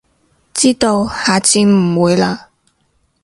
[0.55, 2.45] 知道，下次唔會喇